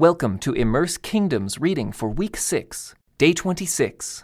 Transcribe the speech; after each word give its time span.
Welcome 0.00 0.38
to 0.46 0.52
Immerse 0.52 0.96
Kingdoms 0.96 1.58
reading 1.58 1.90
for 1.90 2.08
week 2.08 2.36
6, 2.36 2.94
day 3.18 3.32
26. 3.32 4.22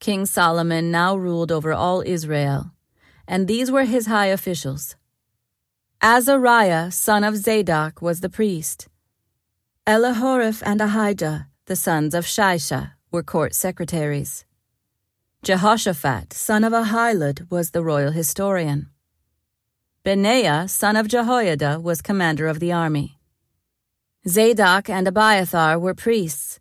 King 0.00 0.24
Solomon 0.24 0.90
now 0.90 1.14
ruled 1.14 1.52
over 1.52 1.74
all 1.74 2.00
Israel, 2.00 2.72
and 3.28 3.46
these 3.46 3.70
were 3.70 3.84
his 3.84 4.06
high 4.06 4.28
officials. 4.28 4.96
Azariah, 6.00 6.90
son 6.90 7.24
of 7.24 7.36
Zadok, 7.36 8.00
was 8.00 8.20
the 8.20 8.30
priest. 8.30 8.88
Elihoreph 9.86 10.62
and 10.64 10.80
Ahijah, 10.80 11.48
the 11.66 11.76
sons 11.76 12.14
of 12.14 12.24
Shisha, 12.24 12.92
were 13.12 13.22
court 13.22 13.54
secretaries. 13.54 14.46
Jehoshaphat, 15.42 16.32
son 16.32 16.64
of 16.64 16.72
Ahilud, 16.72 17.50
was 17.50 17.72
the 17.72 17.84
royal 17.84 18.12
historian. 18.12 18.88
Benaiah, 20.04 20.66
son 20.68 20.96
of 20.96 21.06
Jehoiada, 21.06 21.80
was 21.80 22.00
commander 22.00 22.46
of 22.46 22.60
the 22.60 22.72
army. 22.72 23.15
Zadok 24.28 24.90
and 24.90 25.06
Abiathar 25.06 25.78
were 25.78 25.94
priests. 25.94 26.58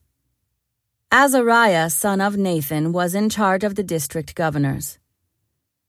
Azariah, 1.11 1.89
son 1.89 2.21
of 2.21 2.37
Nathan, 2.37 2.91
was 2.93 3.15
in 3.15 3.27
charge 3.27 3.63
of 3.63 3.73
the 3.73 3.81
district 3.81 4.35
governors. 4.35 4.99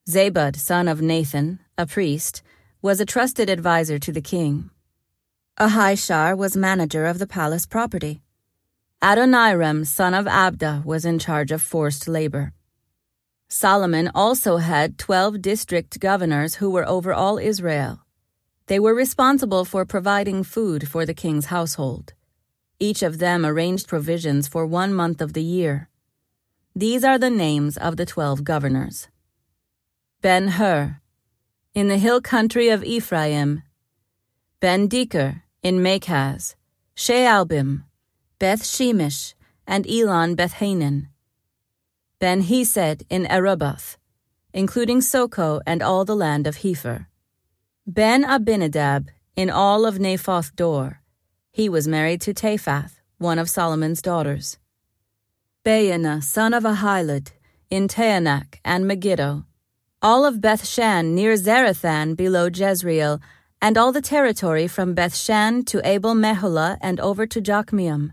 Zabud, 0.08 0.56
son 0.56 0.88
of 0.88 1.02
Nathan, 1.02 1.58
a 1.76 1.86
priest, 1.86 2.42
was 2.80 2.98
a 2.98 3.04
trusted 3.04 3.50
adviser 3.50 3.98
to 3.98 4.10
the 4.10 4.22
king. 4.22 4.70
Ahishar 5.58 6.34
was 6.34 6.56
manager 6.56 7.04
of 7.04 7.18
the 7.18 7.26
palace 7.26 7.66
property. 7.66 8.22
Adoniram, 9.02 9.84
son 9.84 10.14
of 10.14 10.24
Abda, 10.24 10.82
was 10.82 11.04
in 11.04 11.18
charge 11.18 11.52
of 11.52 11.60
forced 11.60 12.08
labor. 12.08 12.54
Solomon 13.48 14.10
also 14.14 14.56
had 14.56 14.96
twelve 14.96 15.42
district 15.42 16.00
governors 16.00 16.54
who 16.54 16.70
were 16.70 16.88
over 16.88 17.12
all 17.12 17.36
Israel. 17.36 18.05
They 18.66 18.80
were 18.80 18.94
responsible 18.94 19.64
for 19.64 19.84
providing 19.84 20.42
food 20.42 20.88
for 20.88 21.06
the 21.06 21.14
king's 21.14 21.46
household. 21.46 22.14
Each 22.80 23.02
of 23.02 23.18
them 23.18 23.46
arranged 23.46 23.86
provisions 23.86 24.48
for 24.48 24.66
one 24.66 24.92
month 24.92 25.20
of 25.20 25.34
the 25.34 25.42
year. 25.42 25.88
These 26.74 27.04
are 27.04 27.18
the 27.18 27.30
names 27.30 27.76
of 27.76 27.96
the 27.96 28.04
twelve 28.04 28.42
governors 28.42 29.08
Ben 30.20 30.48
Hur, 30.48 31.00
in 31.74 31.88
the 31.88 31.98
hill 31.98 32.20
country 32.20 32.68
of 32.68 32.82
Ephraim, 32.82 33.62
Ben 34.60 34.88
Deker, 34.88 35.42
in 35.62 35.78
Makaz, 35.78 36.54
Shaalbim, 36.96 37.84
Beth 38.38 38.62
Shemesh, 38.62 39.34
and 39.66 39.88
Elon 39.88 40.34
Bethhanan, 40.34 41.08
Ben 42.18 42.42
Hesed 42.42 43.04
in 43.08 43.26
Arubboth, 43.26 43.96
including 44.52 45.00
Socoh 45.00 45.60
and 45.66 45.82
all 45.82 46.04
the 46.04 46.16
land 46.16 46.46
of 46.46 46.56
Hepher. 46.56 47.06
Ben 47.88 48.24
Abinadab 48.24 49.10
in 49.36 49.48
all 49.48 49.86
of 49.86 50.00
Naphoth 50.00 50.56
Dor. 50.56 51.02
He 51.52 51.68
was 51.68 51.86
married 51.86 52.20
to 52.22 52.34
Taphath, 52.34 52.98
one 53.18 53.38
of 53.38 53.48
Solomon's 53.48 54.02
daughters. 54.02 54.58
Baana, 55.64 56.20
son 56.20 56.52
of 56.52 56.64
Ahilud, 56.64 57.30
in 57.70 57.86
Taanach 57.86 58.58
and 58.64 58.88
Megiddo, 58.88 59.44
all 60.02 60.24
of 60.24 60.40
Bethshan 60.40 61.14
near 61.14 61.34
Zarethan 61.34 62.16
below 62.16 62.48
Jezreel, 62.52 63.20
and 63.62 63.78
all 63.78 63.92
the 63.92 64.02
territory 64.02 64.66
from 64.66 64.96
Bethshan 64.96 65.64
to 65.66 65.80
Abel 65.86 66.16
Meholah 66.16 66.78
and 66.80 66.98
over 66.98 67.24
to 67.24 67.40
Jokmeam. 67.40 68.12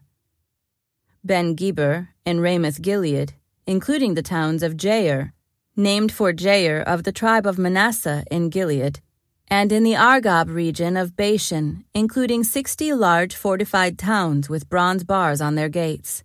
Ben 1.24 1.56
Geber 1.56 2.10
in 2.28 2.40
Ramoth 2.40 2.80
Gilead, 2.80 3.34
including 3.66 4.14
the 4.14 4.22
towns 4.22 4.62
of 4.62 4.78
Jair, 4.78 5.32
named 5.76 6.12
for 6.12 6.32
Jair 6.32 6.84
of 6.84 7.06
the 7.06 7.12
tribe 7.12 7.48
of 7.48 7.58
Manasseh 7.58 8.24
in 8.30 8.52
Gilead, 8.52 9.02
and 9.48 9.72
in 9.72 9.84
the 9.84 9.94
Argob 9.94 10.50
region 10.50 10.98
of 10.98 11.16
Bashan, 11.16 11.86
including 11.94 12.44
60 12.44 12.94
large 12.94 13.36
fortified 13.36 13.98
towns 13.98 14.50
with 14.50 14.70
bronze 14.70 15.04
bars 15.04 15.42
on 15.42 15.56
their 15.56 15.70
gates. 15.70 16.24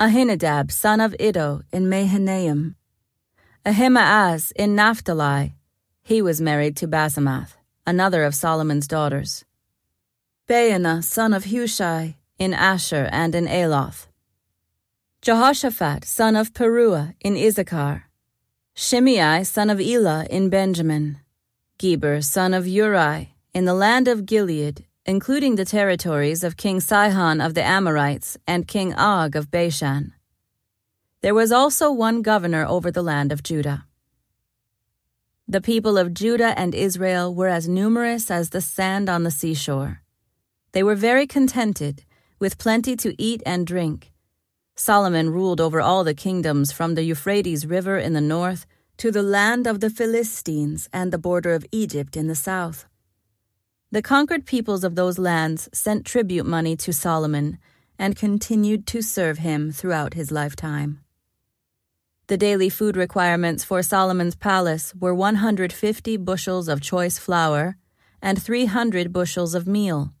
Ahinadab, 0.00 0.72
son 0.72 1.00
of 1.00 1.14
Iddo, 1.20 1.62
in 1.72 1.88
Mahanaim. 1.88 2.76
Ahimaaz 3.64 4.52
in 4.56 4.74
Naphtali. 4.74 5.54
He 6.02 6.20
was 6.20 6.40
married 6.40 6.76
to 6.78 6.88
Basemath, 6.88 7.54
another 7.86 8.24
of 8.24 8.34
Solomon's 8.34 8.86
daughters. 8.86 9.44
Baana, 10.46 11.02
son 11.02 11.32
of 11.32 11.44
Hushai, 11.44 12.16
in 12.38 12.52
Asher 12.52 13.08
and 13.10 13.34
in 13.34 13.46
Aloth. 13.46 14.08
Jehoshaphat, 15.22 16.04
son 16.04 16.36
of 16.36 16.52
Paruah, 16.52 17.14
in 17.20 17.36
Issachar. 17.36 18.10
Shimei, 18.74 19.44
son 19.44 19.70
of 19.70 19.80
Elah, 19.80 20.26
in 20.28 20.50
Benjamin. 20.50 21.20
Geber, 21.78 22.20
son 22.22 22.54
of 22.54 22.68
Uri, 22.68 23.34
in 23.52 23.64
the 23.64 23.74
land 23.74 24.06
of 24.06 24.26
Gilead, 24.26 24.86
including 25.04 25.56
the 25.56 25.64
territories 25.64 26.44
of 26.44 26.56
King 26.56 26.80
Sihon 26.80 27.40
of 27.40 27.54
the 27.54 27.64
Amorites 27.64 28.36
and 28.46 28.68
King 28.68 28.94
Og 28.94 29.34
of 29.34 29.50
Bashan. 29.50 30.12
There 31.20 31.34
was 31.34 31.50
also 31.50 31.90
one 31.90 32.22
governor 32.22 32.64
over 32.64 32.92
the 32.92 33.02
land 33.02 33.32
of 33.32 33.42
Judah. 33.42 33.86
The 35.48 35.60
people 35.60 35.98
of 35.98 36.14
Judah 36.14 36.56
and 36.56 36.74
Israel 36.76 37.34
were 37.34 37.48
as 37.48 37.68
numerous 37.68 38.30
as 38.30 38.50
the 38.50 38.60
sand 38.60 39.08
on 39.08 39.24
the 39.24 39.30
seashore. 39.32 40.00
They 40.72 40.82
were 40.84 40.94
very 40.94 41.26
contented, 41.26 42.04
with 42.38 42.56
plenty 42.56 42.94
to 42.96 43.20
eat 43.20 43.42
and 43.44 43.66
drink. 43.66 44.12
Solomon 44.76 45.30
ruled 45.30 45.60
over 45.60 45.80
all 45.80 46.04
the 46.04 46.14
kingdoms 46.14 46.70
from 46.70 46.94
the 46.94 47.02
Euphrates 47.02 47.66
River 47.66 47.98
in 47.98 48.12
the 48.12 48.20
north 48.20 48.64
to 48.98 49.10
the 49.10 49.22
land 49.22 49.66
of 49.66 49.80
the 49.80 49.90
Philistines 49.90 50.88
and 50.92 51.12
the 51.12 51.18
border 51.18 51.54
of 51.54 51.66
Egypt 51.72 52.16
in 52.16 52.26
the 52.26 52.34
south. 52.34 52.86
The 53.90 54.02
conquered 54.02 54.46
peoples 54.46 54.84
of 54.84 54.94
those 54.94 55.18
lands 55.18 55.68
sent 55.72 56.04
tribute 56.04 56.46
money 56.46 56.76
to 56.76 56.92
Solomon 56.92 57.58
and 57.98 58.16
continued 58.16 58.86
to 58.88 59.02
serve 59.02 59.38
him 59.38 59.70
throughout 59.70 60.14
his 60.14 60.30
lifetime. 60.30 61.00
The 62.26 62.36
daily 62.36 62.70
food 62.70 62.96
requirements 62.96 63.64
for 63.64 63.82
Solomon's 63.82 64.34
palace 64.34 64.94
were 64.98 65.14
150 65.14 66.16
bushels 66.16 66.68
of 66.68 66.80
choice 66.80 67.18
flour 67.18 67.76
and 68.22 68.42
300 68.42 69.12
bushels 69.12 69.54
of 69.54 69.66
meal. 69.66 70.12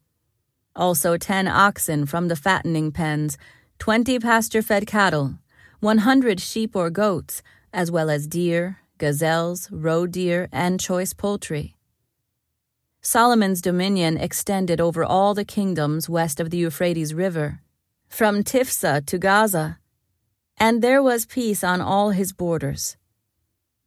Also, 0.76 1.16
10 1.16 1.48
oxen 1.48 2.04
from 2.04 2.28
the 2.28 2.36
fattening 2.36 2.92
pens, 2.92 3.38
20 3.78 4.18
pasture 4.18 4.60
fed 4.60 4.86
cattle, 4.86 5.38
100 5.80 6.40
sheep 6.40 6.76
or 6.76 6.90
goats, 6.90 7.42
as 7.74 7.90
well 7.90 8.08
as 8.08 8.26
deer, 8.26 8.78
gazelles, 8.96 9.68
roe 9.70 10.06
deer, 10.06 10.48
and 10.52 10.80
choice 10.80 11.12
poultry. 11.12 11.76
Solomon's 13.02 13.60
dominion 13.60 14.16
extended 14.16 14.80
over 14.80 15.04
all 15.04 15.34
the 15.34 15.44
kingdoms 15.44 16.08
west 16.08 16.40
of 16.40 16.48
the 16.48 16.56
Euphrates 16.56 17.12
River, 17.12 17.60
from 18.08 18.42
Tiphsah 18.42 19.04
to 19.04 19.18
Gaza, 19.18 19.78
and 20.56 20.80
there 20.80 21.02
was 21.02 21.26
peace 21.26 21.62
on 21.64 21.80
all 21.80 22.10
his 22.10 22.32
borders. 22.32 22.96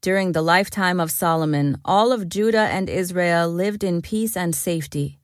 During 0.01 0.33
the 0.33 0.43
lifetime 0.43 0.99
of 0.99 1.09
Solomon, 1.09 1.79
all 1.83 2.11
of 2.11 2.29
Judah 2.29 2.67
and 2.69 2.89
Israel 2.89 3.49
lived 3.49 3.83
in 3.83 4.01
peace 4.01 4.37
and 4.37 4.53
safety. 4.53 5.19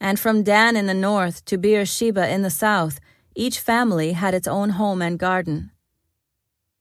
And 0.00 0.18
from 0.18 0.42
Dan 0.42 0.76
in 0.76 0.86
the 0.86 0.94
north 0.94 1.44
to 1.46 1.58
Beersheba 1.58 2.28
in 2.32 2.42
the 2.42 2.50
south, 2.50 3.00
each 3.34 3.60
family 3.60 4.12
had 4.12 4.32
its 4.32 4.48
own 4.48 4.70
home 4.70 5.02
and 5.02 5.18
garden. 5.18 5.70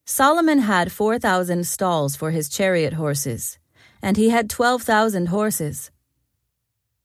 Solomon 0.08 0.60
had 0.60 0.92
4,000 0.92 1.66
stalls 1.66 2.16
for 2.16 2.30
his 2.30 2.48
chariot 2.48 2.94
horses, 2.94 3.58
and 4.04 4.18
he 4.18 4.30
had 4.30 4.52
12,000 4.52 5.30
horses. 5.30 5.90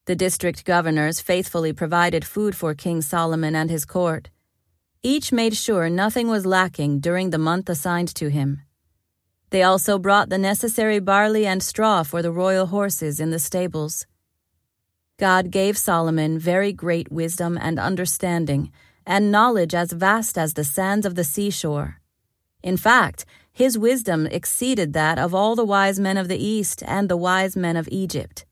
The 0.04 0.14
district 0.14 0.66
governors 0.66 1.18
faithfully 1.18 1.72
provided 1.72 2.26
food 2.26 2.54
for 2.54 2.74
King 2.74 3.00
Solomon 3.00 3.56
and 3.56 3.70
his 3.70 3.86
court. 3.86 4.28
Each 5.02 5.32
made 5.32 5.56
sure 5.56 5.88
nothing 5.88 6.28
was 6.28 6.44
lacking 6.44 7.00
during 7.00 7.30
the 7.30 7.38
month 7.38 7.70
assigned 7.70 8.14
to 8.16 8.28
him. 8.28 8.60
They 9.48 9.62
also 9.62 9.98
brought 9.98 10.28
the 10.28 10.36
necessary 10.36 10.98
barley 10.98 11.46
and 11.46 11.62
straw 11.62 12.02
for 12.02 12.20
the 12.20 12.30
royal 12.30 12.66
horses 12.66 13.18
in 13.18 13.30
the 13.30 13.38
stables. 13.38 14.06
God 15.16 15.50
gave 15.50 15.78
Solomon 15.78 16.38
very 16.38 16.74
great 16.74 17.10
wisdom 17.10 17.56
and 17.58 17.78
understanding, 17.78 18.70
and 19.06 19.32
knowledge 19.32 19.74
as 19.74 19.92
vast 19.92 20.36
as 20.36 20.52
the 20.52 20.64
sands 20.64 21.06
of 21.06 21.14
the 21.14 21.24
seashore. 21.24 21.99
In 22.62 22.76
fact, 22.76 23.24
his 23.52 23.78
wisdom 23.78 24.26
exceeded 24.26 24.92
that 24.92 25.18
of 25.18 25.34
all 25.34 25.54
the 25.54 25.64
wise 25.64 25.98
men 25.98 26.16
of 26.16 26.28
the 26.28 26.42
East 26.42 26.82
and 26.86 27.08
the 27.08 27.16
wise 27.16 27.56
men 27.56 27.76
of 27.76 27.88
Egypt. 27.90 28.44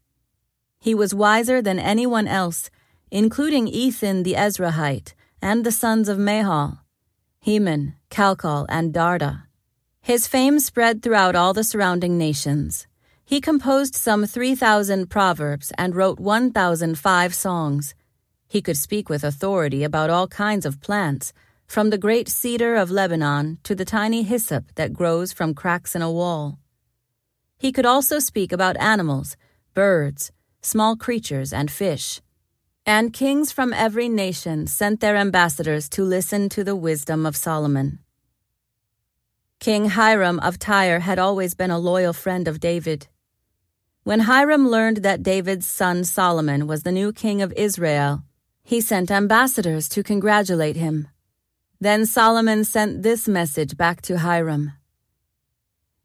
He 0.81 0.94
was 0.94 1.14
wiser 1.14 1.60
than 1.60 1.78
anyone 1.78 2.28
else, 2.28 2.70
including 3.10 3.69
Ethan 3.69 4.22
the 4.22 4.34
Ezrahite 4.34 5.14
and 5.40 5.64
the 5.64 5.72
sons 5.72 6.08
of 6.08 6.19
Mahol, 6.19 6.81
Heman, 7.40 7.94
Calcol, 8.10 8.66
and 8.69 8.93
Darda. 8.93 9.44
His 10.00 10.26
fame 10.26 10.58
spread 10.58 11.02
throughout 11.02 11.34
all 11.34 11.52
the 11.52 11.64
surrounding 11.64 12.16
nations. 12.16 12.87
He 13.25 13.40
composed 13.40 13.94
some 13.94 14.26
3,000 14.26 15.10
proverbs 15.10 15.72
and 15.76 15.94
wrote 15.94 16.19
1,005 16.19 17.34
songs. 17.34 17.94
He 18.46 18.62
could 18.62 18.78
speak 18.78 19.10
with 19.10 19.22
authority 19.22 19.84
about 19.84 20.08
all 20.08 20.26
kinds 20.28 20.64
of 20.64 20.81
plants 20.81 21.32
from 21.69 21.91
the 21.91 21.99
great 21.99 22.29
cedar 22.29 22.75
of 22.76 22.91
Lebanon 22.91 23.59
to 23.62 23.75
the 23.75 23.85
tiny 23.85 24.23
hyssop 24.23 24.75
that 24.76 24.94
grows 24.94 25.35
from 25.35 25.55
cracks 25.55 25.94
in 25.94 26.00
a 26.00 26.11
wall. 26.11 26.59
He 27.59 27.73
could 27.73 27.85
also 27.85 28.19
speak 28.19 28.53
about 28.53 28.79
animals, 28.79 29.37
birds, 29.75 30.32
small 30.62 30.97
creatures, 30.97 31.53
and 31.53 31.70
fish. 31.70 32.23
And 32.87 33.12
kings 33.12 33.53
from 33.53 33.75
every 33.75 34.09
nation 34.09 34.67
sent 34.67 35.00
their 35.00 35.17
ambassadors 35.17 35.91
to 35.91 36.03
listen 36.03 36.49
to 36.50 36.65
the 36.65 36.75
wisdom 36.75 37.26
of 37.26 37.37
Solomon. 37.37 37.99
King 39.61 39.91
Hiram 39.91 40.41
of 40.41 40.59
Tyre 40.59 41.00
had 41.00 41.19
always 41.19 41.55
been 41.55 41.70
a 41.70 41.79
loyal 41.79 42.15
friend 42.15 42.49
of 42.49 42.61
David. 42.61 43.09
When 44.05 44.20
Hiram 44.20 44.69
learned 44.69 44.99
that 44.99 45.23
David's 45.23 45.67
son 45.67 46.05
Solomon 46.05 46.67
was 46.67 46.82
the 46.82 46.93
new 46.93 47.12
king 47.12 47.43
of 47.43 47.53
Israel, 47.53 48.23
he 48.62 48.81
sent 48.81 49.11
ambassadors 49.11 49.87
to 49.91 50.03
congratulate 50.03 50.76
him. 50.76 51.09
Then 51.80 52.06
Solomon 52.06 52.64
sent 52.64 53.04
this 53.04 53.28
message 53.28 53.76
back 53.76 54.02
to 54.02 54.19
Hiram 54.19 54.72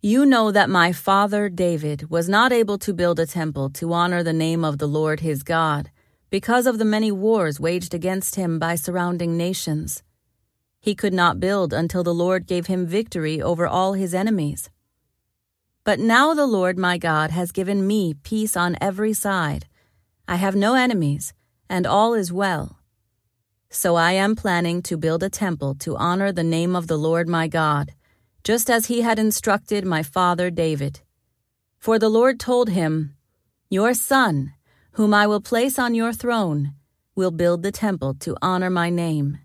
You 0.01 0.23
know 0.23 0.51
that 0.51 0.69
my 0.69 0.91
father 0.91 1.49
David 1.49 2.11
was 2.11 2.29
not 2.29 2.51
able 2.51 2.77
to 2.77 2.93
build 2.93 3.19
a 3.19 3.25
temple 3.25 3.71
to 3.71 3.91
honor 3.91 4.21
the 4.21 4.33
name 4.33 4.63
of 4.63 4.77
the 4.77 4.87
Lord 4.87 5.21
his 5.21 5.41
God 5.41 5.89
because 6.29 6.67
of 6.67 6.77
the 6.77 6.85
many 6.85 7.11
wars 7.11 7.59
waged 7.59 7.95
against 7.95 8.35
him 8.35 8.59
by 8.59 8.75
surrounding 8.75 9.35
nations. 9.35 10.03
He 10.79 10.93
could 10.93 11.13
not 11.13 11.39
build 11.39 11.73
until 11.73 12.03
the 12.03 12.13
Lord 12.13 12.45
gave 12.45 12.67
him 12.67 12.85
victory 12.85 13.41
over 13.41 13.65
all 13.65 13.93
his 13.93 14.13
enemies. 14.13 14.69
But 15.83 15.99
now 15.99 16.35
the 16.35 16.45
Lord 16.45 16.77
my 16.77 16.99
God 16.99 17.31
has 17.31 17.51
given 17.51 17.87
me 17.87 18.13
peace 18.13 18.55
on 18.55 18.77
every 18.79 19.13
side. 19.13 19.65
I 20.27 20.35
have 20.35 20.55
no 20.55 20.75
enemies, 20.75 21.33
and 21.67 21.87
all 21.87 22.13
is 22.13 22.31
well. 22.31 22.77
So 23.75 23.95
I 23.95 24.11
am 24.11 24.35
planning 24.35 24.83
to 24.83 24.97
build 24.97 25.23
a 25.23 25.31
temple 25.31 25.73
to 25.79 25.97
honor 25.97 26.31
the 26.31 26.43
name 26.43 26.75
of 26.75 26.85
the 26.85 26.95
Lord 26.95 27.27
my 27.27 27.47
God, 27.47 27.91
just 28.43 28.69
as 28.69 28.85
he 28.85 29.01
had 29.01 29.17
instructed 29.17 29.83
my 29.83 30.03
father 30.03 30.51
David. 30.51 31.01
For 31.79 31.97
the 31.97 32.07
Lord 32.07 32.39
told 32.39 32.69
him, 32.69 33.15
Your 33.71 33.95
son, 33.95 34.53
whom 34.91 35.11
I 35.11 35.25
will 35.25 35.41
place 35.41 35.79
on 35.79 35.95
your 35.95 36.13
throne, 36.13 36.75
will 37.15 37.31
build 37.31 37.63
the 37.63 37.71
temple 37.71 38.13
to 38.19 38.37
honor 38.43 38.69
my 38.69 38.91
name. 38.91 39.39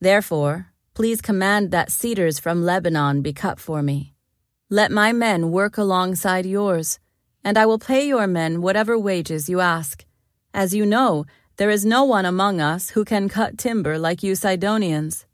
Therefore, 0.00 0.72
please 0.92 1.22
command 1.22 1.70
that 1.70 1.92
cedars 1.92 2.40
from 2.40 2.64
Lebanon 2.64 3.22
be 3.22 3.32
cut 3.32 3.60
for 3.60 3.82
me. 3.82 4.16
Let 4.68 4.90
my 4.90 5.12
men 5.12 5.52
work 5.52 5.78
alongside 5.78 6.44
yours, 6.44 6.98
and 7.44 7.56
I 7.56 7.66
will 7.66 7.78
pay 7.78 8.04
your 8.04 8.26
men 8.26 8.62
whatever 8.62 8.98
wages 8.98 9.48
you 9.48 9.60
ask. 9.60 10.04
As 10.52 10.74
you 10.74 10.84
know, 10.84 11.24
there 11.62 11.70
is 11.70 11.86
no 11.86 12.02
one 12.02 12.24
among 12.24 12.60
us 12.60 12.90
who 12.90 13.04
can 13.04 13.28
cut 13.28 13.56
timber 13.56 13.96
like 13.96 14.24
you 14.24 14.34
Sidonians. 14.34 15.26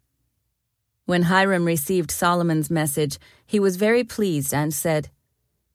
When 1.06 1.22
Hiram 1.22 1.64
received 1.64 2.10
Solomon's 2.10 2.70
message, 2.70 3.18
he 3.46 3.58
was 3.58 3.76
very 3.76 4.04
pleased 4.04 4.52
and 4.52 4.74
said, 4.74 5.08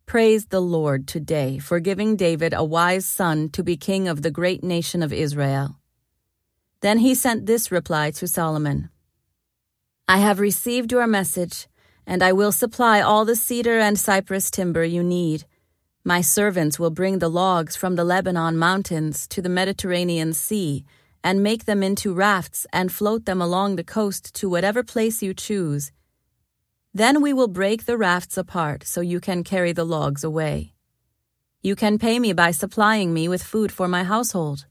Praise 0.06 0.46
the 0.46 0.62
Lord 0.62 1.08
today 1.08 1.58
for 1.58 1.80
giving 1.80 2.16
David 2.16 2.54
a 2.54 2.64
wise 2.64 3.08
son 3.08 3.50
to 3.50 3.64
be 3.64 3.76
king 3.76 4.08
of 4.08 4.22
the 4.22 4.30
great 4.30 4.64
nation 4.64 5.02
of 5.02 5.12
Israel. 5.12 5.80
Then 6.82 7.00
he 7.00 7.16
sent 7.16 7.48
this 7.48 7.72
reply 7.72 8.12
to 8.12 8.28
Solomon 8.28 8.92
I 10.08 10.20
have 10.20 10.40
received 10.40 10.92
your 10.92 11.08
message, 11.08 11.68
and 12.06 12.22
I 12.22 12.32
will 12.32 12.52
supply 12.52 13.02
all 13.02 13.26
the 13.26 13.36
cedar 13.36 13.80
and 13.80 13.98
cypress 13.98 14.52
timber 14.52 14.84
you 14.84 15.02
need. 15.02 15.46
My 16.04 16.22
servants 16.22 16.78
will 16.78 16.90
bring 16.90 17.20
the 17.20 17.30
logs 17.30 17.76
from 17.76 17.96
the 17.96 18.04
Lebanon 18.04 18.58
mountains 18.58 19.28
to 19.28 19.42
the 19.42 19.50
Mediterranean 19.50 20.34
Sea 20.34 20.84
and 21.24 21.42
make 21.42 21.66
them 21.66 21.82
into 21.82 22.14
rafts 22.14 22.66
and 22.74 22.92
float 22.92 23.26
them 23.26 23.42
along 23.42 23.76
the 23.76 23.84
coast 23.84 24.34
to 24.36 24.50
whatever 24.50 24.84
place 24.84 25.24
you 25.24 25.34
choose 25.34 25.92
then 26.96 27.22
we 27.22 27.34
will 27.34 27.48
break 27.48 27.86
the 27.86 27.98
rafts 27.98 28.38
apart 28.38 28.84
so 28.86 29.02
you 29.02 29.20
can 29.20 29.44
carry 29.44 29.72
the 29.74 29.84
logs 29.84 30.24
away. 30.24 30.74
You 31.64 31.76
can 31.76 31.98
pay 31.98 32.20
me 32.20 32.34
by 32.34 32.52
supplying 32.52 33.14
me 33.14 33.28
with 33.28 33.42
food 33.42 33.72
for 33.72 33.88
my 33.88 34.04
household. 34.04 34.68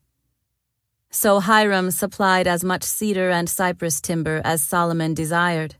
So 1.10 1.40
Hiram 1.40 1.90
supplied 1.90 2.46
as 2.46 2.62
much 2.62 2.84
cedar 2.84 3.28
and 3.30 3.50
cypress 3.50 4.00
timber 4.00 4.40
as 4.44 4.62
Solomon 4.62 5.14
desired. 5.14 5.74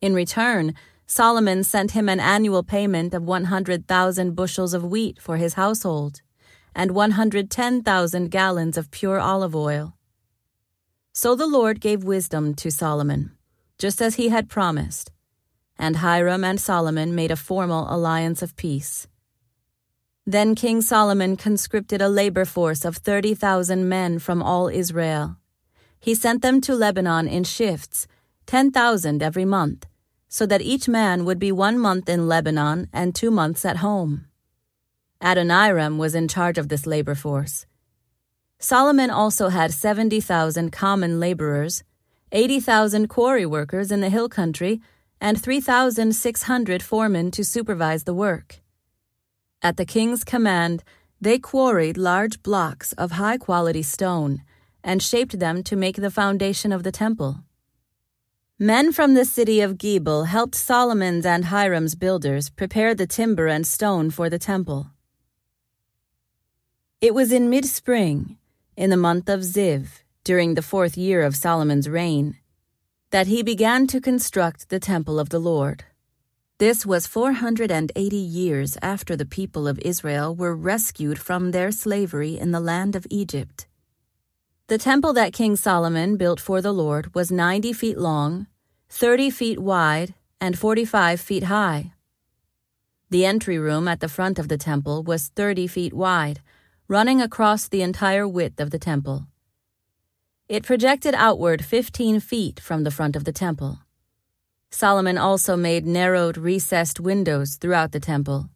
In 0.00 0.14
return, 0.14 0.74
Solomon 1.06 1.64
sent 1.64 1.92
him 1.92 2.08
an 2.08 2.20
annual 2.20 2.62
payment 2.62 3.14
of 3.14 3.22
100,000 3.22 4.34
bushels 4.34 4.74
of 4.74 4.84
wheat 4.84 5.20
for 5.20 5.36
his 5.36 5.54
household 5.54 6.20
and 6.74 6.90
110,000 6.90 8.30
gallons 8.30 8.76
of 8.76 8.90
pure 8.90 9.18
olive 9.18 9.54
oil. 9.54 9.96
So 11.12 11.34
the 11.34 11.46
Lord 11.46 11.80
gave 11.80 12.04
wisdom 12.04 12.54
to 12.56 12.70
Solomon, 12.70 13.32
just 13.78 14.02
as 14.02 14.16
he 14.16 14.28
had 14.28 14.48
promised 14.48 15.10
and 15.78 15.96
Hiram 15.96 16.44
and 16.44 16.60
Solomon 16.60 17.14
made 17.14 17.30
a 17.30 17.36
formal 17.36 17.86
alliance 17.92 18.42
of 18.42 18.56
peace. 18.56 19.06
Then 20.26 20.54
King 20.54 20.80
Solomon 20.80 21.36
conscripted 21.36 22.02
a 22.02 22.08
labor 22.08 22.44
force 22.44 22.84
of 22.84 22.96
30,000 22.96 23.88
men 23.88 24.18
from 24.18 24.42
all 24.42 24.68
Israel. 24.68 25.36
He 26.00 26.14
sent 26.14 26.42
them 26.42 26.60
to 26.62 26.74
Lebanon 26.74 27.28
in 27.28 27.44
shifts, 27.44 28.06
10,000 28.46 29.22
every 29.22 29.44
month, 29.44 29.86
so 30.28 30.46
that 30.46 30.62
each 30.62 30.88
man 30.88 31.24
would 31.24 31.38
be 31.38 31.52
one 31.52 31.78
month 31.78 32.08
in 32.08 32.28
Lebanon 32.28 32.88
and 32.92 33.14
two 33.14 33.30
months 33.30 33.64
at 33.64 33.78
home. 33.78 34.26
Adoniram 35.20 35.98
was 35.98 36.14
in 36.14 36.28
charge 36.28 36.58
of 36.58 36.68
this 36.68 36.86
labor 36.86 37.14
force. 37.14 37.66
Solomon 38.58 39.10
also 39.10 39.48
had 39.48 39.72
70,000 39.72 40.70
common 40.72 41.20
laborers, 41.20 41.84
80,000 42.32 43.08
quarry 43.08 43.46
workers 43.46 43.90
in 43.90 44.00
the 44.00 44.10
hill 44.10 44.28
country, 44.28 44.80
and 45.20 45.40
3,600 45.40 46.82
foremen 46.82 47.30
to 47.30 47.44
supervise 47.44 48.04
the 48.04 48.14
work. 48.14 48.60
At 49.62 49.76
the 49.76 49.86
king's 49.86 50.24
command, 50.24 50.82
they 51.20 51.38
quarried 51.38 51.96
large 51.96 52.42
blocks 52.42 52.92
of 52.92 53.12
high 53.12 53.38
quality 53.38 53.82
stone 53.82 54.42
and 54.84 55.02
shaped 55.02 55.38
them 55.38 55.62
to 55.64 55.76
make 55.76 55.96
the 55.96 56.10
foundation 56.10 56.72
of 56.72 56.82
the 56.82 56.92
temple. 56.92 57.45
Men 58.58 58.90
from 58.90 59.12
the 59.12 59.26
city 59.26 59.60
of 59.60 59.76
Gebal 59.76 60.28
helped 60.28 60.54
Solomon's 60.54 61.26
and 61.26 61.44
Hiram's 61.44 61.94
builders 61.94 62.48
prepare 62.48 62.94
the 62.94 63.06
timber 63.06 63.48
and 63.48 63.66
stone 63.66 64.08
for 64.08 64.30
the 64.30 64.38
temple. 64.38 64.92
It 67.02 67.12
was 67.12 67.32
in 67.32 67.50
mid 67.50 67.66
spring, 67.66 68.38
in 68.74 68.88
the 68.88 68.96
month 68.96 69.28
of 69.28 69.40
Ziv, 69.40 70.00
during 70.24 70.54
the 70.54 70.62
fourth 70.62 70.96
year 70.96 71.20
of 71.20 71.36
Solomon's 71.36 71.86
reign, 71.86 72.38
that 73.10 73.26
he 73.26 73.42
began 73.42 73.86
to 73.88 74.00
construct 74.00 74.70
the 74.70 74.80
temple 74.80 75.18
of 75.18 75.28
the 75.28 75.38
Lord. 75.38 75.84
This 76.56 76.86
was 76.86 77.06
480 77.06 78.16
years 78.16 78.78
after 78.80 79.16
the 79.16 79.26
people 79.26 79.68
of 79.68 79.78
Israel 79.80 80.34
were 80.34 80.56
rescued 80.56 81.18
from 81.18 81.50
their 81.50 81.70
slavery 81.70 82.38
in 82.38 82.52
the 82.52 82.60
land 82.60 82.96
of 82.96 83.06
Egypt. 83.10 83.66
The 84.68 84.78
temple 84.78 85.12
that 85.12 85.32
King 85.32 85.54
Solomon 85.54 86.16
built 86.16 86.40
for 86.40 86.60
the 86.60 86.72
Lord 86.72 87.14
was 87.14 87.30
90 87.30 87.72
feet 87.72 87.96
long, 87.96 88.48
30 88.88 89.30
feet 89.30 89.60
wide, 89.60 90.14
and 90.40 90.58
45 90.58 91.20
feet 91.20 91.44
high. 91.44 91.92
The 93.08 93.24
entry 93.24 93.60
room 93.60 93.86
at 93.86 94.00
the 94.00 94.08
front 94.08 94.40
of 94.40 94.48
the 94.48 94.58
temple 94.58 95.04
was 95.04 95.28
30 95.28 95.68
feet 95.68 95.94
wide, 95.94 96.40
running 96.88 97.22
across 97.22 97.68
the 97.68 97.82
entire 97.82 98.26
width 98.26 98.58
of 98.58 98.70
the 98.70 98.78
temple. 98.78 99.28
It 100.48 100.64
projected 100.64 101.14
outward 101.14 101.64
15 101.64 102.18
feet 102.18 102.58
from 102.58 102.82
the 102.82 102.90
front 102.90 103.14
of 103.14 103.22
the 103.22 103.32
temple. 103.32 103.78
Solomon 104.72 105.16
also 105.16 105.56
made 105.56 105.86
narrowed, 105.86 106.36
recessed 106.36 106.98
windows 106.98 107.54
throughout 107.54 107.92
the 107.92 108.00
temple. 108.00 108.50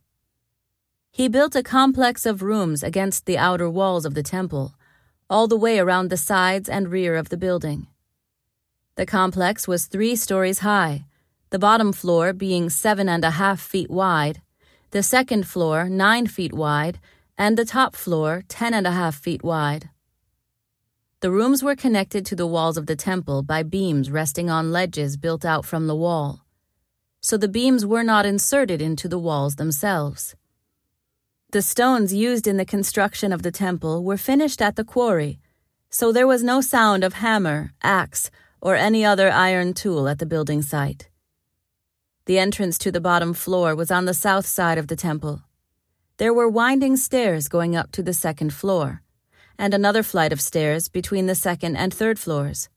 He 1.13 1.29
built 1.29 1.55
a 1.55 1.63
complex 1.63 2.27
of 2.27 2.43
rooms 2.43 2.83
against 2.83 3.27
the 3.27 3.39
outer 3.39 3.71
walls 3.71 4.05
of 4.05 4.15
the 4.15 4.25
temple, 4.25 4.75
all 5.31 5.47
the 5.47 5.57
way 5.57 5.79
around 5.79 6.11
the 6.11 6.17
sides 6.17 6.69
and 6.69 6.91
rear 6.91 7.15
of 7.15 7.29
the 7.29 7.37
building. 7.37 7.87
The 8.97 9.07
complex 9.07 9.69
was 9.69 9.87
three 9.87 10.17
stories 10.17 10.59
high, 10.59 11.05
the 11.51 11.59
bottom 11.59 11.93
floor 11.93 12.33
being 12.33 12.69
seven 12.69 13.09
and 13.09 13.25
a 13.25 13.31
half 13.31 13.61
feet 13.61 13.89
wide, 13.89 14.43
the 14.91 15.05
second 15.05 15.47
floor 15.47 15.89
nine 15.89 16.27
feet 16.27 16.53
wide, 16.53 16.99
and 17.39 17.57
the 17.57 17.65
top 17.65 17.95
floor 17.95 18.43
ten 18.49 18.75
and 18.75 18.87
a 18.89 18.91
half 18.91 19.15
feet 19.15 19.45
wide. 19.45 19.89
The 21.21 21.31
rooms 21.31 21.63
were 21.63 21.77
connected 21.77 22.27
to 22.27 22.37
the 22.37 22.47
walls 22.47 22.77
of 22.77 22.87
the 22.87 22.97
temple 22.97 23.43
by 23.43 23.63
beams 23.63 24.11
resting 24.11 24.51
on 24.51 24.73
ledges 24.73 25.17
built 25.17 25.45
out 25.45 25.65
from 25.65 25.87
the 25.87 25.97
wall, 25.97 26.45
so 27.21 27.37
the 27.37 27.49
beams 27.49 27.87
were 27.87 28.03
not 28.03 28.27
inserted 28.27 28.83
into 28.83 29.07
the 29.07 29.19
walls 29.19 29.57
themselves. 29.57 30.35
The 31.53 31.63
stones 31.63 32.15
used 32.15 32.47
in 32.47 32.59
the 32.59 32.65
construction 32.65 33.33
of 33.33 33.43
the 33.43 33.51
temple 33.51 34.05
were 34.05 34.17
finished 34.17 34.63
at 34.63 34.77
the 34.77 34.85
quarry, 34.85 35.41
so 35.91 36.13
there 36.13 36.27
was 36.27 36.45
no 36.45 36.61
sound 36.61 37.03
of 37.03 37.15
hammer, 37.15 37.73
axe, 37.83 38.31
or 38.61 38.77
any 38.77 39.05
other 39.05 39.29
iron 39.33 39.75
tool 39.75 40.07
at 40.07 40.21
the 40.21 40.27
building 40.27 40.63
site. 40.63 41.09
The 42.27 42.39
entrance 42.39 42.79
to 42.79 42.93
the 42.93 43.01
bottom 43.01 43.35
floor 43.35 43.75
was 43.75 43.91
on 43.91 44.05
the 44.05 44.15
south 44.15 44.47
side 44.47 44.79
of 44.79 44.87
the 44.87 44.95
temple. 44.95 45.43
There 46.19 46.33
were 46.33 46.49
winding 46.49 46.97
stairs 46.97 47.49
going 47.49 47.75
up 47.75 47.91
to 47.93 48.03
the 48.05 48.15
second 48.15 48.55
floor 48.55 49.03
and 49.59 49.75
another 49.75 50.05
flight 50.05 50.33
of 50.33 50.41
stairs 50.41 50.89
between 50.89 51.27
the 51.27 51.35
second 51.35 51.75
and 51.75 51.93
third 51.93 52.21
floors. 52.21 52.69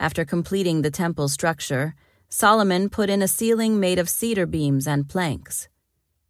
After 0.00 0.24
completing 0.24 0.80
the 0.80 0.90
temple 0.90 1.28
structure, 1.28 1.94
Solomon 2.30 2.88
put 2.88 3.10
in 3.10 3.20
a 3.20 3.28
ceiling 3.28 3.78
made 3.78 3.98
of 3.98 4.08
cedar 4.08 4.46
beams 4.46 4.86
and 4.86 5.10
planks. 5.10 5.68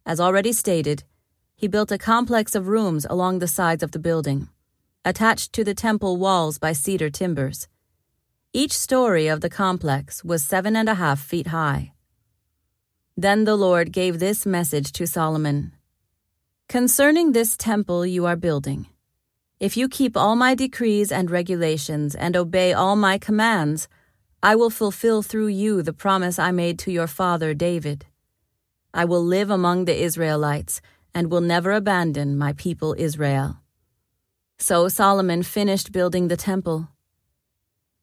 As 0.05 0.19
already 0.19 0.51
stated, 0.51 1.05
he 1.63 1.67
built 1.69 1.93
a 1.93 1.97
complex 1.97 2.55
of 2.55 2.67
rooms 2.67 3.07
along 3.09 3.39
the 3.39 3.47
sides 3.47 3.81
of 3.83 3.91
the 3.91 4.05
building, 4.07 4.49
attached 5.05 5.53
to 5.53 5.63
the 5.63 5.73
temple 5.73 6.17
walls 6.17 6.57
by 6.57 6.73
cedar 6.73 7.09
timbers. 7.09 7.69
Each 8.51 8.73
story 8.73 9.27
of 9.27 9.39
the 9.39 9.49
complex 9.49 10.25
was 10.25 10.43
seven 10.43 10.75
and 10.75 10.89
a 10.89 10.95
half 10.95 11.21
feet 11.21 11.47
high. 11.47 11.93
Then 13.15 13.45
the 13.45 13.55
Lord 13.55 13.93
gave 13.93 14.19
this 14.19 14.45
message 14.45 14.91
to 14.91 15.07
Solomon 15.07 15.71
Concerning 16.67 17.31
this 17.31 17.55
temple 17.55 18.05
you 18.05 18.25
are 18.25 18.35
building, 18.35 18.87
if 19.61 19.77
you 19.77 19.87
keep 19.87 20.17
all 20.17 20.35
my 20.35 20.55
decrees 20.55 21.13
and 21.13 21.31
regulations 21.31 22.13
and 22.13 22.35
obey 22.35 22.73
all 22.73 22.97
my 22.97 23.17
commands, 23.17 23.87
I 24.51 24.57
will 24.57 24.69
fulfill 24.69 25.21
through 25.21 25.47
you 25.63 25.81
the 25.81 25.93
promise 25.93 26.37
I 26.37 26.51
made 26.51 26.77
to 26.79 26.91
your 26.91 27.07
father 27.07 27.53
David. 27.53 28.05
I 28.93 29.05
will 29.05 29.23
live 29.23 29.49
among 29.49 29.85
the 29.85 29.95
Israelites 29.95 30.81
and 31.13 31.31
will 31.31 31.41
never 31.41 31.71
abandon 31.71 32.37
my 32.37 32.53
people 32.53 32.95
Israel. 32.97 33.57
So 34.57 34.87
Solomon 34.87 35.43
finished 35.43 35.91
building 35.91 36.27
the 36.27 36.37
temple. 36.37 36.89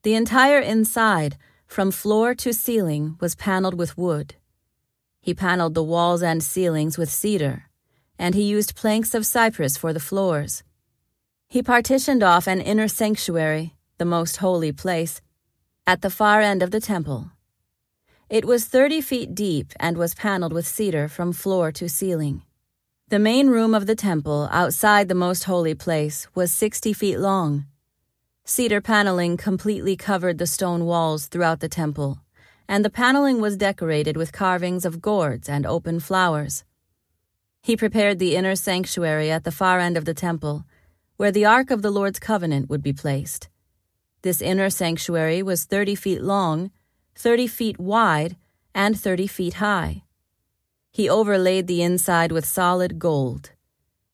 The 0.03 0.15
entire 0.15 0.61
inside, 0.61 1.37
from 1.67 1.91
floor 1.91 2.35
to 2.37 2.53
ceiling, 2.53 3.17
was 3.21 3.35
paneled 3.35 3.75
with 3.75 3.97
wood. 3.97 4.35
He 5.21 5.35
paneled 5.35 5.75
the 5.75 5.83
walls 5.83 6.23
and 6.23 6.43
ceilings 6.43 6.97
with 6.97 7.11
cedar, 7.11 7.65
and 8.19 8.35
he 8.35 8.43
used 8.43 8.77
planks 8.77 9.15
of 9.15 9.27
cypress 9.27 9.77
for 9.77 9.93
the 9.93 10.01
floors. 10.01 10.63
He 11.49 11.63
partitioned 11.63 12.23
off 12.23 12.47
an 12.47 12.61
inner 12.61 12.89
sanctuary, 12.89 13.75
the 13.99 14.05
most 14.05 14.39
holy 14.39 14.73
place, 14.73 15.21
at 15.87 16.03
the 16.03 16.11
far 16.11 16.41
end 16.41 16.63
of 16.63 16.71
the 16.71 16.81
temple. 16.81 17.33
It 18.29 18.45
was 18.45 18.65
thirty 18.65 19.01
feet 19.01 19.35
deep 19.35 19.73
and 19.81 19.97
was 19.97 20.15
paneled 20.15 20.53
with 20.53 20.67
cedar 20.67 21.09
from 21.09 21.33
floor 21.33 21.73
to 21.73 21.89
ceiling. 21.89 22.43
The 23.11 23.19
main 23.19 23.49
room 23.49 23.75
of 23.75 23.87
the 23.87 23.97
temple, 23.97 24.49
outside 24.53 25.09
the 25.09 25.17
most 25.17 25.43
holy 25.43 25.75
place, 25.75 26.29
was 26.33 26.53
sixty 26.53 26.93
feet 26.93 27.19
long. 27.19 27.67
Cedar 28.45 28.81
paneling 28.81 29.37
completely 29.37 29.97
covered 29.97 30.39
the 30.39 30.47
stone 30.47 30.85
walls 30.85 31.27
throughout 31.27 31.59
the 31.59 31.69
temple, 31.69 32.21
and 32.69 32.85
the 32.85 32.89
paneling 32.89 33.41
was 33.41 33.57
decorated 33.57 34.17
with 34.17 34.31
carvings 34.31 34.85
of 34.85 35.03
gourds 35.03 35.49
and 35.49 35.67
open 35.67 35.99
flowers. 35.99 36.63
He 37.63 37.77
prepared 37.77 38.21
the 38.21 38.37
inner 38.37 38.55
sanctuary 38.55 39.29
at 39.29 39.43
the 39.43 39.51
far 39.51 39.81
end 39.81 39.97
of 39.97 40.05
the 40.05 40.15
temple, 40.15 40.65
where 41.17 41.33
the 41.33 41.45
Ark 41.45 41.73
of 41.73 41.83
the 41.83 41.91
Lord's 41.91 42.21
covenant 42.21 42.71
would 42.71 42.81
be 42.81 42.93
placed. 42.93 43.49
This 44.23 44.41
inner 44.41 44.71
sanctuary 44.71 45.43
was 45.43 45.65
thirty 45.65 45.97
feet 45.97 46.23
long, 46.23 46.71
thirty 47.17 47.49
feet 47.49 47.81
wide, 47.81 48.37
and 48.73 48.97
thirty 48.97 49.27
feet 49.27 49.55
high. 49.55 50.05
He 50.93 51.09
overlaid 51.09 51.67
the 51.67 51.83
inside 51.83 52.33
with 52.33 52.45
solid 52.45 52.99
gold. 52.99 53.53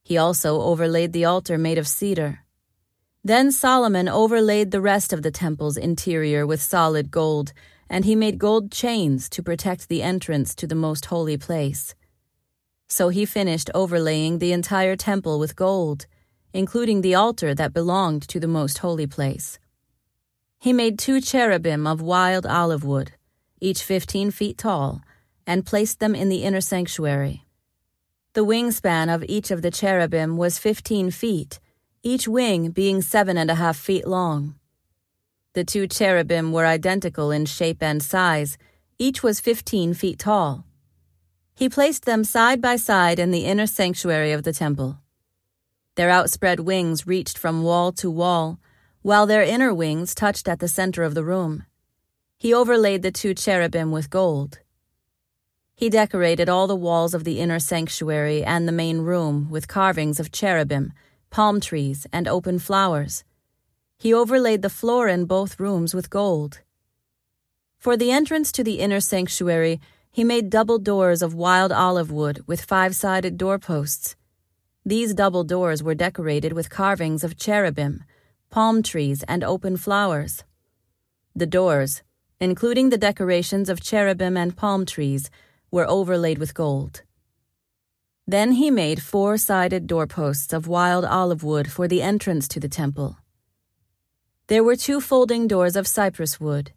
He 0.03 0.19
also 0.19 0.61
overlaid 0.61 1.13
the 1.13 1.25
altar 1.25 1.59
made 1.59 1.79
of 1.79 1.89
cedar. 1.89 2.41
Then 3.25 3.51
Solomon 3.51 4.09
overlaid 4.09 4.71
the 4.71 4.81
rest 4.81 5.13
of 5.13 5.23
the 5.23 5.31
temple's 5.31 5.77
interior 5.77 6.47
with 6.47 6.63
solid 6.63 7.11
gold, 7.11 7.53
and 7.89 8.05
he 8.05 8.15
made 8.15 8.39
gold 8.39 8.71
chains 8.71 9.29
to 9.31 9.43
protect 9.43 9.89
the 9.89 10.03
entrance 10.03 10.55
to 10.57 10.67
the 10.67 10.75
most 10.75 11.07
holy 11.07 11.37
place. 11.37 11.95
So 12.89 13.09
he 13.09 13.25
finished 13.25 13.71
overlaying 13.75 14.39
the 14.39 14.53
entire 14.53 14.97
temple 14.97 15.39
with 15.39 15.57
gold, 15.57 16.07
including 16.53 17.01
the 17.01 17.15
altar 17.15 17.55
that 17.55 17.73
belonged 17.73 18.23
to 18.29 18.39
the 18.39 18.47
most 18.47 18.79
holy 18.79 19.07
place. 19.07 19.59
He 20.59 20.73
made 20.73 20.99
two 20.99 21.21
cherubim 21.21 21.87
of 21.87 22.01
wild 22.01 22.47
olive 22.47 22.85
wood, 22.85 23.13
each 23.61 23.83
fifteen 23.83 24.31
feet 24.31 24.59
tall, 24.59 25.01
and 25.47 25.65
placed 25.65 26.01
them 26.01 26.15
in 26.15 26.29
the 26.29 26.43
inner 26.43 26.61
sanctuary. 26.61 27.45
The 28.33 28.45
wingspan 28.45 29.15
of 29.15 29.25
each 29.29 29.51
of 29.51 29.63
the 29.63 29.71
cherubim 29.71 30.37
was 30.37 30.59
fifteen 30.59 31.11
feet, 31.11 31.61
each 32.03 32.29
wing 32.29 32.71
being 32.71 33.01
seven 33.01 33.39
and 33.39 33.51
a 33.51 33.55
half 33.55 33.77
feet 33.77 34.07
long. 34.07 34.57
The 35.55 35.65
two 35.65 35.87
cherubim 35.87 36.53
were 36.53 36.67
identical 36.67 37.31
in 37.31 37.47
shape 37.47 37.83
and 37.83 38.03
size, 38.03 38.59
each 38.99 39.23
was 39.23 39.41
fifteen 39.41 39.95
feet 39.95 40.19
tall. 40.19 40.67
He 41.55 41.71
placed 41.71 42.05
them 42.05 42.25
side 42.25 42.61
by 42.61 42.77
side 42.77 43.19
in 43.19 43.31
the 43.31 43.47
inner 43.47 43.67
sanctuary 43.67 44.33
of 44.33 44.43
the 44.43 44.53
temple. 44.53 44.99
Their 45.95 46.11
outspread 46.11 46.61
wings 46.61 47.07
reached 47.07 47.39
from 47.39 47.63
wall 47.63 47.91
to 47.93 48.11
wall, 48.11 48.61
while 49.01 49.25
their 49.25 49.43
inner 49.43 49.73
wings 49.73 50.15
touched 50.15 50.47
at 50.47 50.59
the 50.59 50.69
center 50.69 51.03
of 51.05 51.15
the 51.15 51.25
room. 51.25 51.65
He 52.37 52.53
overlaid 52.53 53.01
the 53.01 53.11
two 53.11 53.33
cherubim 53.33 53.91
with 53.91 54.11
gold. 54.11 54.59
He 55.79 55.91
decorated 55.91 56.49
all 56.49 56.67
the 56.67 56.75
walls 56.75 57.13
of 57.13 57.25
the 57.25 57.39
inner 57.39 57.59
sanctuary 57.59 58.43
and 58.43 58.67
the 58.67 58.73
main 58.73 59.03
room 59.03 59.51
with 59.51 59.69
carvings 59.69 60.19
of 60.19 60.33
cherubim, 60.33 60.95
palm 61.29 61.61
trees, 61.61 62.07
and 62.15 62.27
open 62.27 62.59
flowers. 62.59 63.25
He 63.99 64.15
overlaid 64.15 64.63
the 64.63 64.71
floor 64.71 65.07
in 65.07 65.27
both 65.27 65.61
rooms 65.61 65.93
with 65.93 66.09
gold. 66.09 66.61
For 67.79 67.95
the 67.95 68.11
entrance 68.11 68.51
to 68.53 68.65
the 68.65 68.81
inner 68.81 69.01
sanctuary, 69.01 69.79
he 70.11 70.25
made 70.25 70.49
double 70.49 70.79
doors 70.79 71.21
of 71.21 71.35
wild 71.35 71.71
olive 71.71 72.11
wood 72.11 72.43
with 72.47 72.65
five 72.65 72.97
sided 72.97 73.37
doorposts. 73.37 74.17
These 74.83 75.13
double 75.13 75.45
doors 75.45 75.83
were 75.83 75.95
decorated 75.95 76.55
with 76.55 76.71
carvings 76.71 77.23
of 77.23 77.37
cherubim, 77.37 78.03
palm 78.49 78.83
trees, 78.83 79.25
and 79.29 79.45
open 79.45 79.77
flowers. 79.77 80.43
The 81.35 81.45
doors, 81.45 82.03
including 82.41 82.89
the 82.89 82.97
decorations 82.97 83.69
of 83.69 83.83
cherubim 83.83 84.39
and 84.39 84.57
palm 84.57 84.87
trees, 84.87 85.29
were 85.71 85.89
overlaid 85.89 86.39
with 86.39 86.55
gold. 86.55 87.03
Then 88.27 88.53
he 88.53 88.71
made 88.71 89.03
four 89.03 89.37
sided 89.37 89.87
doorposts 89.87 90.53
of 90.53 90.67
wild 90.67 91.05
olive 91.05 91.45
wood 91.45 91.71
for 91.71 91.87
the 91.87 92.03
entrance 92.03 92.49
to 92.49 92.61
the 92.61 92.69
temple. 92.69 93.19
There 94.49 94.65
were 94.65 94.77
two 94.77 95.01
folding 95.01 95.47
doors 95.47 95.77
of 95.77 95.87
cypress 95.87 96.41
wood, 96.41 96.73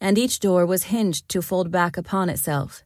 and 0.00 0.18
each 0.18 0.40
door 0.40 0.66
was 0.66 0.84
hinged 0.84 1.28
to 1.28 1.42
fold 1.42 1.70
back 1.70 1.96
upon 1.96 2.28
itself. 2.28 2.82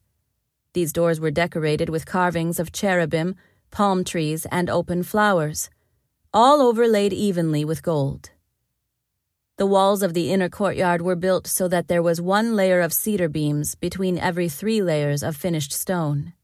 These 0.75 0.93
doors 0.93 1.19
were 1.19 1.31
decorated 1.31 1.89
with 1.89 2.05
carvings 2.05 2.59
of 2.59 2.73
cherubim, 2.73 3.37
palm 3.71 4.05
trees, 4.05 4.47
and 4.51 4.69
open 4.69 5.03
flowers, 5.03 5.71
all 6.33 6.61
overlaid 6.61 7.13
evenly 7.15 7.65
with 7.65 7.83
gold. 7.83 8.31
The 9.59 9.67
walls 9.67 10.03
of 10.03 10.13
the 10.13 10.31
inner 10.31 10.51
courtyard 10.51 11.01
were 11.01 11.17
built 11.17 11.47
so 11.47 11.67
that 11.69 11.89
there 11.89 12.03
was 12.03 12.21
one 12.21 12.55
layer 12.55 12.83
of 12.83 12.93
cedar 12.93 13.29
beams 13.29 13.75
between 13.75 14.19
every 14.19 14.51
three 14.51 14.83
layers 14.83 15.23
of 15.23 15.35
finished 15.35 15.73
stone. 15.73 16.35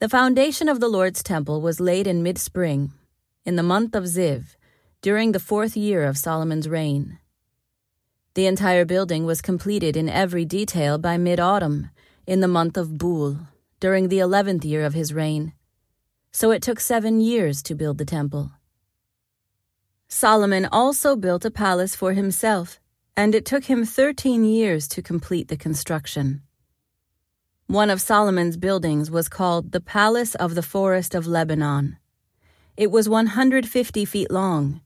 The 0.00 0.08
foundation 0.08 0.68
of 0.68 0.80
the 0.80 0.88
Lord's 0.88 1.22
temple 1.22 1.62
was 1.62 1.80
laid 1.80 2.06
in 2.06 2.22
mid 2.22 2.36
spring, 2.36 2.92
in 3.46 3.56
the 3.56 3.62
month 3.62 3.94
of 3.94 4.04
Ziv, 4.04 4.56
during 5.00 5.32
the 5.32 5.40
fourth 5.40 5.78
year 5.78 6.04
of 6.04 6.18
Solomon's 6.18 6.68
reign. 6.68 7.18
The 8.34 8.46
entire 8.46 8.84
building 8.84 9.24
was 9.24 9.40
completed 9.40 9.96
in 9.96 10.10
every 10.10 10.44
detail 10.44 10.98
by 10.98 11.16
mid 11.16 11.40
autumn, 11.40 11.88
in 12.26 12.40
the 12.40 12.48
month 12.48 12.76
of 12.76 12.98
Bul, 12.98 13.38
during 13.80 14.08
the 14.08 14.18
eleventh 14.18 14.64
year 14.64 14.84
of 14.84 14.92
his 14.92 15.14
reign. 15.14 15.54
So 16.32 16.50
it 16.50 16.60
took 16.60 16.80
seven 16.80 17.20
years 17.20 17.62
to 17.62 17.74
build 17.74 17.96
the 17.96 18.04
temple. 18.04 18.52
Solomon 20.12 20.66
also 20.72 21.14
built 21.14 21.44
a 21.44 21.52
palace 21.52 21.94
for 21.94 22.14
himself, 22.14 22.80
and 23.16 23.32
it 23.32 23.44
took 23.46 23.64
him 23.66 23.84
13 23.84 24.44
years 24.44 24.88
to 24.88 25.00
complete 25.00 25.46
the 25.46 25.56
construction. 25.56 26.42
One 27.68 27.90
of 27.90 28.00
Solomon's 28.00 28.56
buildings 28.56 29.08
was 29.08 29.28
called 29.28 29.70
the 29.70 29.80
Palace 29.80 30.34
of 30.34 30.56
the 30.56 30.64
Forest 30.64 31.14
of 31.14 31.28
Lebanon. 31.28 31.96
It 32.76 32.90
was 32.90 33.08
150 33.08 34.04
feet 34.04 34.32
long, 34.32 34.80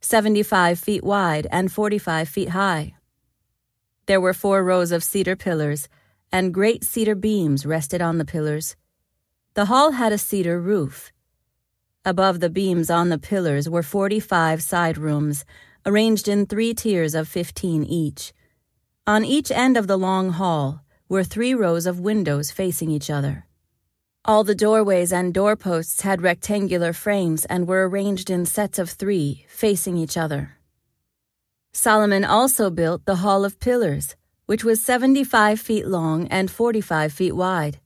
75 0.00 0.78
feet 0.78 1.04
wide, 1.04 1.46
and 1.50 1.70
45 1.70 2.26
feet 2.26 2.48
high. 2.48 2.94
There 4.06 4.20
were 4.20 4.32
four 4.32 4.64
rows 4.64 4.92
of 4.92 5.04
cedar 5.04 5.36
pillars, 5.36 5.90
and 6.32 6.54
great 6.54 6.84
cedar 6.84 7.14
beams 7.14 7.66
rested 7.66 8.00
on 8.00 8.16
the 8.16 8.24
pillars. 8.24 8.76
The 9.52 9.66
hall 9.66 9.90
had 9.92 10.12
a 10.12 10.18
cedar 10.18 10.58
roof. 10.58 11.12
Above 12.04 12.40
the 12.40 12.48
beams 12.48 12.88
on 12.88 13.10
the 13.10 13.18
pillars 13.18 13.68
were 13.68 13.82
45 13.82 14.62
side 14.62 14.96
rooms, 14.96 15.44
arranged 15.84 16.28
in 16.28 16.46
three 16.46 16.72
tiers 16.72 17.14
of 17.14 17.28
15 17.28 17.84
each. 17.84 18.32
On 19.06 19.22
each 19.22 19.50
end 19.50 19.76
of 19.76 19.86
the 19.86 19.98
long 19.98 20.30
hall 20.30 20.82
were 21.10 21.22
three 21.22 21.52
rows 21.52 21.84
of 21.84 22.00
windows 22.00 22.50
facing 22.50 22.90
each 22.90 23.10
other. 23.10 23.46
All 24.24 24.44
the 24.44 24.54
doorways 24.54 25.12
and 25.12 25.34
doorposts 25.34 26.00
had 26.00 26.22
rectangular 26.22 26.94
frames 26.94 27.44
and 27.46 27.68
were 27.68 27.86
arranged 27.86 28.30
in 28.30 28.46
sets 28.46 28.78
of 28.78 28.88
three, 28.88 29.44
facing 29.48 29.98
each 29.98 30.16
other. 30.16 30.56
Solomon 31.72 32.24
also 32.24 32.70
built 32.70 33.04
the 33.04 33.16
Hall 33.16 33.44
of 33.44 33.60
Pillars, 33.60 34.16
which 34.46 34.64
was 34.64 34.82
75 34.82 35.60
feet 35.60 35.86
long 35.86 36.26
and 36.28 36.50
45 36.50 37.12
feet 37.12 37.36
wide. 37.36 37.78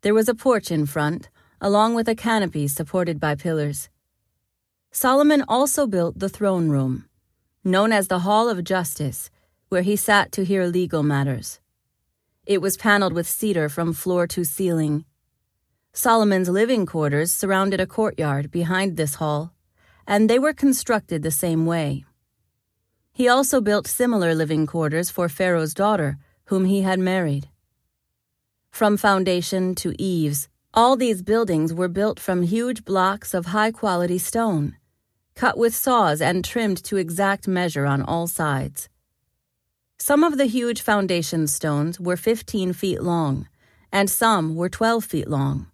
There 0.00 0.14
was 0.14 0.28
a 0.28 0.34
porch 0.34 0.70
in 0.70 0.86
front, 0.86 1.28
along 1.62 1.94
with 1.94 2.08
a 2.08 2.14
canopy 2.14 2.66
supported 2.66 3.20
by 3.20 3.36
pillars. 3.36 3.88
Solomon 4.90 5.44
also 5.46 5.86
built 5.86 6.18
the 6.18 6.28
throne 6.28 6.68
room, 6.68 7.06
known 7.62 7.92
as 7.92 8.08
the 8.08 8.18
Hall 8.18 8.48
of 8.48 8.64
Justice, 8.64 9.30
where 9.68 9.82
he 9.82 9.94
sat 9.94 10.32
to 10.32 10.44
hear 10.44 10.66
legal 10.66 11.04
matters. 11.04 11.60
It 12.44 12.60
was 12.60 12.76
paneled 12.76 13.12
with 13.12 13.28
cedar 13.28 13.68
from 13.68 13.92
floor 13.92 14.26
to 14.26 14.44
ceiling. 14.44 15.04
Solomon's 15.92 16.48
living 16.48 16.84
quarters 16.84 17.32
surrounded 17.32 17.80
a 17.80 17.86
courtyard 17.86 18.50
behind 18.50 18.96
this 18.96 19.14
hall, 19.14 19.54
and 20.04 20.28
they 20.28 20.40
were 20.40 20.52
constructed 20.52 21.22
the 21.22 21.30
same 21.30 21.64
way. 21.64 22.04
He 23.12 23.28
also 23.28 23.60
built 23.60 23.86
similar 23.86 24.34
living 24.34 24.66
quarters 24.66 25.10
for 25.10 25.28
Pharaoh's 25.28 25.74
daughter, 25.74 26.18
whom 26.46 26.64
he 26.64 26.82
had 26.82 26.98
married. 26.98 27.48
From 28.70 28.96
foundation 28.96 29.76
to 29.76 29.94
eaves, 29.96 30.48
all 30.74 30.96
these 30.96 31.22
buildings 31.22 31.74
were 31.74 31.88
built 31.88 32.18
from 32.18 32.42
huge 32.42 32.84
blocks 32.84 33.34
of 33.34 33.46
high 33.46 33.70
quality 33.70 34.16
stone, 34.16 34.74
cut 35.34 35.58
with 35.58 35.74
saws 35.74 36.22
and 36.22 36.42
trimmed 36.42 36.82
to 36.82 36.96
exact 36.96 37.46
measure 37.46 37.84
on 37.84 38.00
all 38.00 38.26
sides. 38.26 38.88
Some 39.98 40.24
of 40.24 40.38
the 40.38 40.46
huge 40.46 40.80
foundation 40.80 41.46
stones 41.46 42.00
were 42.00 42.16
15 42.16 42.72
feet 42.72 43.02
long, 43.02 43.48
and 43.92 44.08
some 44.08 44.54
were 44.54 44.70
12 44.70 45.04
feet 45.04 45.28
long. 45.28 45.66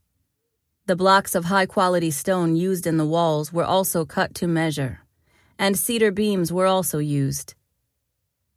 The 0.86 0.96
blocks 0.96 1.36
of 1.36 1.44
high 1.44 1.66
quality 1.66 2.10
stone 2.10 2.56
used 2.56 2.84
in 2.84 2.96
the 2.96 3.06
walls 3.06 3.52
were 3.52 3.64
also 3.64 4.04
cut 4.04 4.34
to 4.36 4.48
measure, 4.48 5.00
and 5.60 5.78
cedar 5.78 6.10
beams 6.10 6.52
were 6.52 6.66
also 6.66 6.98
used. 6.98 7.54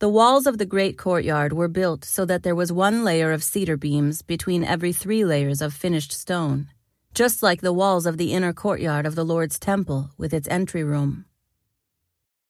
The 0.01 0.09
walls 0.09 0.47
of 0.47 0.57
the 0.57 0.65
great 0.65 0.97
courtyard 0.97 1.53
were 1.53 1.67
built 1.67 2.05
so 2.05 2.25
that 2.25 2.41
there 2.41 2.55
was 2.55 2.73
one 2.73 3.03
layer 3.03 3.31
of 3.31 3.43
cedar 3.43 3.77
beams 3.77 4.23
between 4.23 4.63
every 4.63 4.93
three 4.93 5.23
layers 5.23 5.61
of 5.61 5.75
finished 5.75 6.11
stone, 6.11 6.69
just 7.13 7.43
like 7.43 7.61
the 7.61 7.71
walls 7.71 8.07
of 8.07 8.17
the 8.17 8.33
inner 8.33 8.51
courtyard 8.51 9.05
of 9.05 9.13
the 9.13 9.23
Lord's 9.23 9.59
temple 9.59 10.09
with 10.17 10.33
its 10.33 10.47
entry 10.47 10.83
room. 10.83 11.25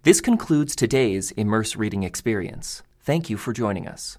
This 0.04 0.22
concludes 0.22 0.78
today's 0.78 1.32
Immerse 1.32 1.76
Reading 1.76 2.04
Experience. 2.04 2.84
Thank 3.02 3.30
you 3.30 3.36
for 3.36 3.52
joining 3.52 3.86
us. 3.86 4.18